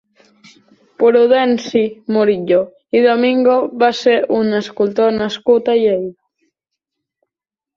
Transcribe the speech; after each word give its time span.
Prudenci 1.01 1.83
Murillo 2.15 2.57
i 2.99 3.03
Domingo 3.05 3.59
va 3.83 3.91
ser 4.01 4.17
un 4.39 4.61
escultor 4.63 5.15
nascut 5.19 5.71
a 5.75 5.77
Lleida. 5.83 6.15